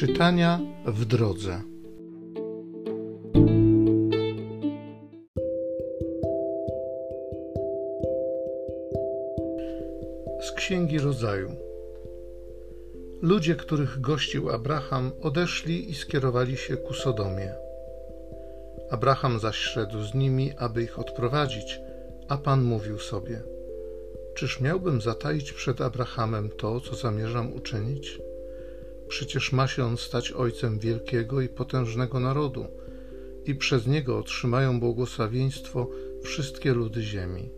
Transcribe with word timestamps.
Czytania 0.00 0.60
w 0.86 1.04
drodze. 1.04 1.62
Z 10.40 10.52
Księgi 10.52 10.98
Rodzaju. 10.98 11.50
Ludzie, 13.22 13.54
których 13.54 14.00
gościł 14.00 14.50
Abraham, 14.50 15.12
odeszli 15.22 15.90
i 15.90 15.94
skierowali 15.94 16.56
się 16.56 16.76
ku 16.76 16.94
Sodomie. 16.94 17.54
Abraham 18.90 19.38
zaś 19.38 19.56
szedł 19.56 20.02
z 20.02 20.14
nimi, 20.14 20.52
aby 20.58 20.82
ich 20.82 20.98
odprowadzić, 20.98 21.80
a 22.28 22.36
Pan 22.36 22.62
mówił 22.62 22.98
sobie: 22.98 23.42
Czyż 24.34 24.60
miałbym 24.60 25.00
zataić 25.00 25.52
przed 25.52 25.80
Abrahamem 25.80 26.50
to, 26.50 26.80
co 26.80 26.94
zamierzam 26.94 27.52
uczynić? 27.52 28.29
Przecież 29.10 29.52
ma 29.52 29.66
się 29.66 29.84
on 29.84 29.96
stać 29.96 30.32
ojcem 30.32 30.78
wielkiego 30.78 31.40
i 31.40 31.48
potężnego 31.48 32.20
narodu, 32.20 32.66
i 33.44 33.54
przez 33.54 33.86
niego 33.86 34.18
otrzymają 34.18 34.80
błogosławieństwo 34.80 35.88
wszystkie 36.22 36.74
ludy 36.74 37.02
ziemi. 37.02 37.50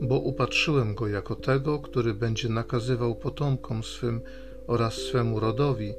Bo 0.00 0.18
upatrzyłem 0.18 0.94
go 0.94 1.08
jako 1.08 1.36
tego, 1.36 1.78
który 1.78 2.14
będzie 2.14 2.48
nakazywał 2.48 3.14
potomkom 3.14 3.82
swym 3.82 4.20
oraz 4.66 4.94
swemu 4.94 5.40
rodowi, 5.40 5.94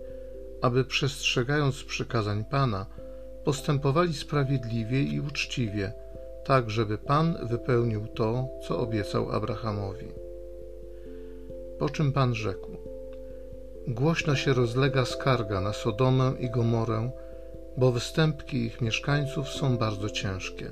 aby 0.62 0.86
przestrzegając 0.86 1.84
przykazań 1.84 2.44
Pana, 2.52 2.86
postępowali 3.44 4.14
sprawiedliwie 4.14 5.03
i 5.03 5.20
uczciwie, 5.20 5.94
tak 6.45 6.70
żeby 6.70 6.98
Pan 6.98 7.48
wypełnił 7.48 8.08
to, 8.08 8.48
co 8.67 8.80
obiecał 8.80 9.31
Abrahamowi. 9.31 10.08
Po 11.80 11.90
czym 11.90 12.12
Pan 12.12 12.36
rzekł: 12.36 12.92
Głośno 13.88 14.36
się 14.36 14.53
rozlega 14.53 15.06
skarga 15.06 15.62
na 15.62 15.73
Sodomę 15.73 16.34
i 16.39 16.50
Gomorę, 16.50 17.12
bo 17.78 17.92
występki 17.92 18.58
ich 18.58 18.81
mieszkańców 18.81 19.50
są 19.50 19.78
bardzo 19.78 20.09
ciężkie. 20.09 20.72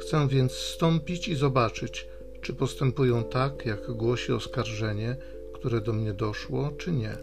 Chcę 0.00 0.28
więc 0.28 0.52
stąpić 0.52 1.28
i 1.28 1.34
zobaczyć, 1.34 2.08
czy 2.40 2.54
postępują 2.54 3.24
tak, 3.24 3.66
jak 3.66 3.92
głosi 3.92 4.32
oskarżenie, 4.32 5.16
które 5.52 5.80
do 5.80 5.92
mnie 5.92 6.12
doszło, 6.12 6.70
czy 6.78 6.92
nie. 6.92 7.16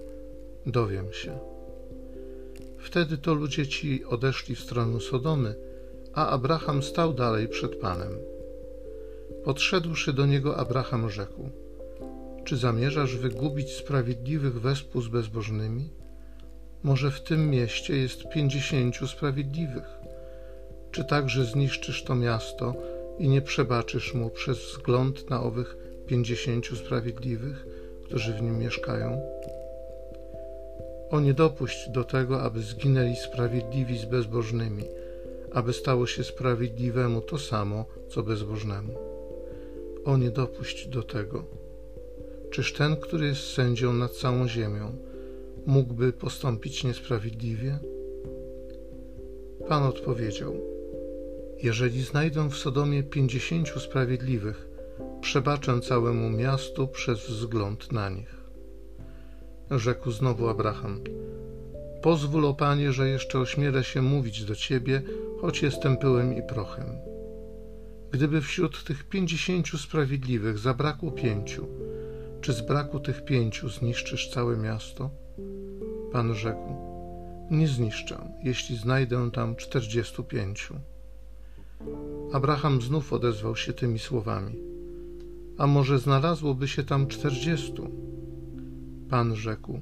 Dowiem 0.66 1.14
się. 1.14 1.40
Wtedy 2.78 3.18
to 3.18 3.34
ludzie 3.34 3.68
ci 3.68 4.06
odeszli 4.06 4.56
w 4.56 4.60
stronę 4.60 5.00
Sodomy, 5.00 5.56
a 6.14 6.30
Abraham 6.30 6.84
stał 6.84 7.14
dalej 7.14 7.48
przed 7.48 7.76
Panem. 7.76 8.18
Podszedłszy 9.44 10.14
do 10.14 10.26
niego, 10.26 10.58
Abraham 10.58 11.10
rzekł: 11.10 11.50
czy 12.46 12.58
zamierzasz 12.58 13.18
wygubić 13.18 13.72
sprawiedliwych 13.72 14.62
wespół 14.62 15.02
z 15.02 15.08
bezbożnymi? 15.08 15.90
Może 16.84 17.12
w 17.12 17.22
tym 17.22 17.50
mieście 17.50 17.98
jest 17.98 18.30
pięćdziesięciu 18.30 19.08
sprawiedliwych. 19.08 19.98
Czy 20.92 21.06
także 21.06 21.46
zniszczysz 21.46 22.04
to 22.04 22.16
miasto 22.16 22.76
i 23.20 23.30
nie 23.30 23.42
przebaczysz 23.42 24.14
mu 24.14 24.30
przez 24.30 24.58
wzgląd 24.58 25.30
na 25.30 25.44
owych 25.44 25.78
pięćdziesięciu 26.08 26.76
sprawiedliwych, 26.76 27.66
którzy 28.04 28.34
w 28.34 28.42
nim 28.42 28.60
mieszkają? 28.60 29.22
O 31.10 31.20
nie 31.20 31.34
dopuść 31.34 31.90
do 31.90 32.04
tego, 32.04 32.42
aby 32.42 32.62
zginęli 32.62 33.16
sprawiedliwi 33.16 33.98
z 33.98 34.06
bezbożnymi, 34.06 34.84
aby 35.54 35.74
stało 35.74 36.08
się 36.08 36.24
sprawiedliwemu 36.24 37.22
to 37.22 37.38
samo, 37.38 37.86
co 38.10 38.24
bezbożnemu. 38.24 38.94
O 40.06 40.18
nie 40.18 40.30
dopuść 40.30 40.88
do 40.88 41.04
tego 41.04 41.65
Czyż 42.56 42.74
ten, 42.74 42.96
który 42.96 43.26
jest 43.26 43.54
sędzią 43.54 43.94
nad 43.94 44.12
całą 44.12 44.48
ziemią, 44.48 44.98
mógłby 45.66 46.14
postąpić 46.14 46.84
niesprawiedliwie? 46.84 47.80
Pan 49.68 49.84
odpowiedział: 49.84 50.54
Jeżeli 51.64 52.04
znajdę 52.04 52.50
w 52.50 52.56
Sodomie 52.56 53.04
pięćdziesięciu 53.04 53.80
sprawiedliwych, 53.80 54.68
przebaczę 55.22 55.82
całemu 55.82 56.30
miastu 56.30 56.88
przez 56.88 57.20
wzgląd 57.20 57.92
na 57.92 58.10
nich. 58.10 58.36
Rzekł 59.72 60.12
znowu 60.12 60.48
Abraham: 60.48 61.02
Pozwól, 62.02 62.46
o 62.46 62.54
panie, 62.54 62.92
że 62.92 63.10
jeszcze 63.10 63.40
ośmielę 63.40 63.84
się 63.84 64.02
mówić 64.02 64.44
do 64.44 64.56
ciebie, 64.56 65.02
choć 65.42 65.62
jestem 65.62 65.98
pyłem 65.98 66.38
i 66.38 66.44
prochem. 66.44 66.86
Gdyby 68.12 68.42
wśród 68.42 68.84
tych 68.84 69.04
pięćdziesięciu 69.04 69.78
sprawiedliwych 69.78 70.58
zabrakło 70.58 71.12
pięciu, 71.12 71.68
czy 72.46 72.54
z 72.54 72.62
braku 72.62 73.00
tych 73.00 73.26
pięciu 73.26 73.70
zniszczysz 73.70 74.30
całe 74.30 74.58
miasto? 74.58 75.10
Pan 76.12 76.36
rzekł: 76.36 76.76
Nie 77.52 77.68
zniszczę, 77.68 78.18
jeśli 78.44 78.78
znajdę 78.78 79.32
tam 79.32 79.56
czterdziestu 79.56 80.24
pięciu. 80.24 80.76
Abraham 82.34 82.82
znów 82.82 83.14
odezwał 83.14 83.56
się 83.56 83.74
tymi 83.74 84.00
słowami: 84.00 84.56
A 85.58 85.68
może 85.68 86.00
znalazłoby 86.00 86.68
się 86.68 86.84
tam 86.84 87.08
czterdziestu? 87.08 87.90
Pan 89.10 89.36
rzekł: 89.36 89.80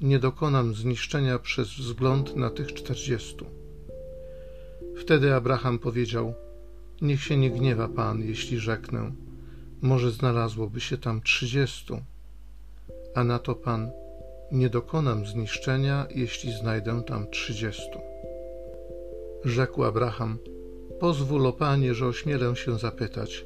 Nie 0.00 0.18
dokonam 0.18 0.74
zniszczenia 0.74 1.38
przez 1.38 1.68
wzgląd 1.68 2.36
na 2.36 2.50
tych 2.50 2.74
czterdziestu. 2.74 3.46
Wtedy 4.96 5.34
Abraham 5.34 5.78
powiedział: 5.78 6.34
Niech 7.00 7.22
się 7.22 7.36
nie 7.36 7.50
gniewa 7.50 7.88
Pan, 7.88 8.22
jeśli 8.22 8.58
rzeknę 8.58 9.12
może 9.82 10.10
znalazłoby 10.10 10.80
się 10.80 10.98
tam 10.98 11.22
trzydziestu. 11.22 12.00
A 13.14 13.24
na 13.24 13.38
to 13.38 13.54
Pan, 13.54 13.90
nie 14.52 14.68
dokonam 14.68 15.26
zniszczenia, 15.26 16.06
jeśli 16.14 16.52
znajdę 16.52 17.02
tam 17.06 17.30
trzydziestu. 17.30 17.98
Rzekł 19.44 19.84
Abraham, 19.84 20.38
pozwól, 21.00 21.46
o 21.46 21.52
Panie, 21.52 21.94
że 21.94 22.06
ośmielę 22.06 22.56
się 22.56 22.78
zapytać, 22.78 23.44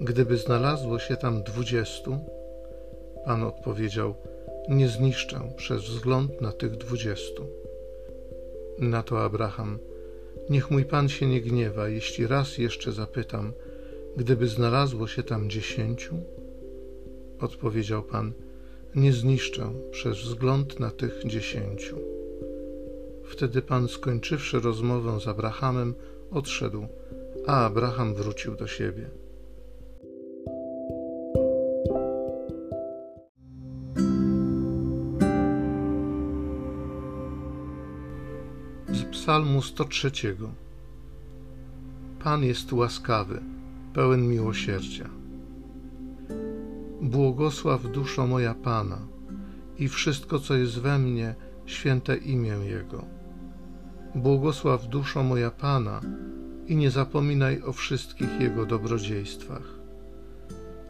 gdyby 0.00 0.36
znalazło 0.36 0.98
się 0.98 1.16
tam 1.16 1.42
dwudziestu? 1.42 2.18
Pan 3.24 3.42
odpowiedział, 3.42 4.14
nie 4.68 4.88
zniszczę 4.88 5.40
przez 5.56 5.82
wzgląd 5.82 6.40
na 6.40 6.52
tych 6.52 6.76
dwudziestu. 6.76 7.46
Na 8.78 9.02
to 9.02 9.24
Abraham, 9.24 9.78
niech 10.50 10.70
mój 10.70 10.84
Pan 10.84 11.08
się 11.08 11.26
nie 11.26 11.40
gniewa, 11.40 11.88
jeśli 11.88 12.26
raz 12.26 12.58
jeszcze 12.58 12.92
zapytam, 12.92 13.52
Gdyby 14.16 14.48
znalazło 14.48 15.06
się 15.06 15.22
tam 15.22 15.50
dziesięciu, 15.50 16.16
odpowiedział 17.40 18.02
Pan, 18.02 18.32
nie 18.94 19.12
zniszczę 19.12 19.72
przez 19.90 20.18
wzgląd 20.18 20.80
na 20.80 20.90
tych 20.90 21.22
dziesięciu. 21.26 21.98
Wtedy 23.24 23.62
Pan, 23.62 23.88
skończywszy 23.88 24.60
rozmowę 24.60 25.20
z 25.20 25.28
Abrahamem, 25.28 25.94
odszedł, 26.30 26.86
a 27.46 27.66
Abraham 27.66 28.14
wrócił 28.14 28.56
do 28.56 28.66
siebie. 28.66 29.10
Z 38.92 39.04
Psalmu 39.12 39.62
103 39.62 40.10
Pan 42.24 42.44
jest 42.44 42.72
łaskawy 42.72 43.55
pełen 43.96 44.28
miłosierdzia. 44.28 45.08
Błogosław 47.00 47.82
duszo 47.82 48.26
moja 48.26 48.54
Pana 48.54 48.98
i 49.78 49.88
wszystko, 49.88 50.38
co 50.38 50.54
jest 50.54 50.78
we 50.78 50.98
mnie, 50.98 51.34
święte 51.66 52.16
imię 52.16 52.52
Jego. 52.64 53.04
Błogosław 54.14 54.88
duszo 54.88 55.22
moja 55.22 55.50
Pana 55.50 56.00
i 56.66 56.76
nie 56.76 56.90
zapominaj 56.90 57.62
o 57.62 57.72
wszystkich 57.72 58.40
Jego 58.40 58.66
dobrodziejstwach. 58.66 59.78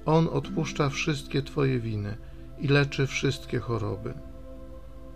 On 0.06 0.28
odpuszcza 0.28 0.88
wszystkie 0.88 1.42
Twoje 1.42 1.80
winy 1.80 2.16
i 2.58 2.68
leczy 2.68 3.06
wszystkie 3.06 3.58
choroby. 3.58 4.14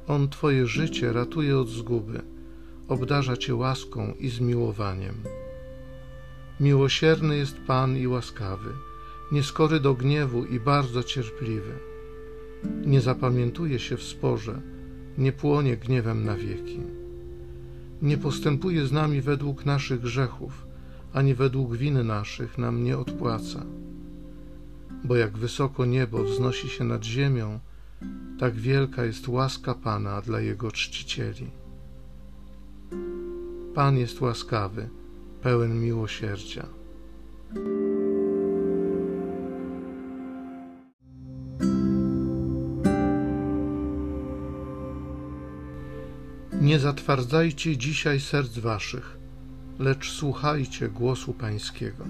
On 0.06 0.28
Twoje 0.28 0.66
życie 0.66 1.12
ratuje 1.12 1.58
od 1.58 1.68
zguby, 1.68 2.22
obdarza 2.88 3.36
Cię 3.36 3.54
łaską 3.54 4.12
i 4.18 4.28
zmiłowaniem. 4.28 5.14
Miłosierny 6.60 7.36
jest 7.36 7.58
Pan 7.66 7.96
i 7.96 8.06
łaskawy, 8.06 8.70
nieskory 9.32 9.80
do 9.80 9.94
gniewu 9.94 10.44
i 10.44 10.60
bardzo 10.60 11.02
cierpliwy. 11.02 11.72
Nie 12.86 13.00
zapamiętuje 13.00 13.78
się 13.78 13.96
w 13.96 14.02
sporze, 14.02 14.60
nie 15.18 15.32
płonie 15.32 15.76
gniewem 15.76 16.24
na 16.24 16.36
wieki. 16.36 16.80
Nie 18.02 18.18
postępuje 18.18 18.86
z 18.86 18.92
nami 18.92 19.20
według 19.20 19.66
naszych 19.66 20.00
grzechów, 20.00 20.66
ani 21.12 21.34
według 21.34 21.76
win 21.76 22.06
naszych 22.06 22.58
nam 22.58 22.84
nie 22.84 22.98
odpłaca. 22.98 23.66
Bo 25.04 25.16
jak 25.16 25.38
wysoko 25.38 25.84
niebo 25.84 26.24
wznosi 26.24 26.68
się 26.68 26.84
nad 26.84 27.04
ziemią, 27.04 27.60
tak 28.38 28.54
wielka 28.54 29.04
jest 29.04 29.28
łaska 29.28 29.74
Pana 29.74 30.20
dla 30.20 30.40
Jego 30.40 30.70
czcicieli. 30.70 31.50
Pan 33.74 33.98
jest 33.98 34.20
łaskawy 34.20 34.99
pełen 35.42 35.80
miłosierdzia. 35.80 36.66
Nie 46.60 46.78
zatwardzajcie 46.78 47.76
dzisiaj 47.76 48.20
serc 48.20 48.58
waszych, 48.58 49.18
lecz 49.78 50.10
słuchajcie 50.10 50.88
głosu 50.88 51.34
Pańskiego. 51.34 52.04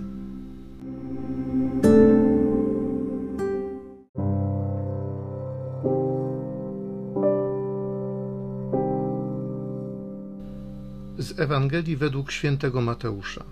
Z 11.20 11.40
Ewangelii 11.40 11.96
według 11.96 12.30
świętego 12.30 12.80
Mateusza. 12.80 13.44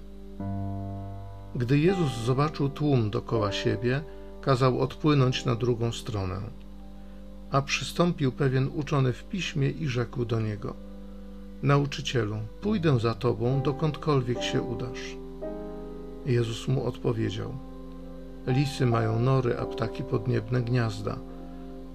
Gdy 1.54 1.78
Jezus 1.78 2.12
zobaczył 2.24 2.68
tłum 2.68 3.10
dokoła 3.10 3.52
siebie, 3.52 4.00
kazał 4.40 4.80
odpłynąć 4.80 5.44
na 5.44 5.54
drugą 5.54 5.92
stronę. 5.92 6.40
A 7.50 7.62
przystąpił 7.62 8.32
pewien 8.32 8.70
uczony 8.74 9.12
w 9.12 9.24
piśmie 9.24 9.70
i 9.70 9.88
rzekł 9.88 10.24
do 10.24 10.40
niego: 10.40 10.74
Nauczycielu, 11.62 12.36
pójdę 12.60 13.00
za 13.00 13.14
tobą, 13.14 13.62
dokądkolwiek 13.62 14.42
się 14.42 14.62
udasz. 14.62 15.16
Jezus 16.26 16.68
mu 16.68 16.84
odpowiedział: 16.84 17.54
Lisy 18.46 18.86
mają 18.86 19.20
nory, 19.20 19.58
a 19.58 19.66
ptaki 19.66 20.02
podniebne 20.02 20.62
gniazda, 20.62 21.18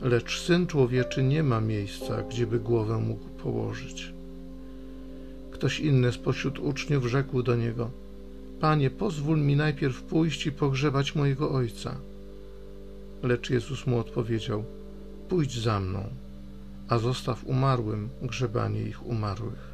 lecz 0.01 0.41
syn 0.41 0.67
człowieczy 0.67 1.23
nie 1.23 1.43
ma 1.43 1.61
miejsca, 1.61 2.21
gdzieby 2.21 2.59
głowę 2.59 2.97
mógł 2.97 3.29
położyć. 3.29 4.13
Ktoś 5.63 5.79
inny 5.79 6.11
spośród 6.11 6.59
uczniów 6.59 7.05
rzekł 7.05 7.43
do 7.43 7.55
niego: 7.55 7.91
Panie, 8.59 8.89
pozwól 8.89 9.39
mi 9.41 9.55
najpierw 9.55 10.01
pójść 10.01 10.45
i 10.45 10.51
pogrzebać 10.51 11.15
mojego 11.15 11.51
ojca. 11.51 11.95
Lecz 13.23 13.49
Jezus 13.49 13.87
mu 13.87 13.99
odpowiedział: 13.99 14.63
Pójdź 15.29 15.59
za 15.59 15.79
mną, 15.79 16.03
a 16.89 16.97
zostaw 16.97 17.45
umarłym 17.45 18.09
grzebanie 18.21 18.81
ich 18.81 19.05
umarłych. 19.05 19.72